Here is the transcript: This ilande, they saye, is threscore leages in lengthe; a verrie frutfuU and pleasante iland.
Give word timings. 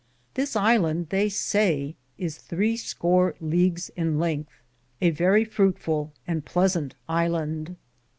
This 0.33 0.55
ilande, 0.55 1.09
they 1.09 1.29
saye, 1.29 1.95
is 2.17 2.39
threscore 2.39 3.33
leages 3.39 3.91
in 3.95 4.17
lengthe; 4.17 4.47
a 4.99 5.11
verrie 5.11 5.45
frutfuU 5.45 6.09
and 6.25 6.43
pleasante 6.43 6.93
iland. 7.07 7.75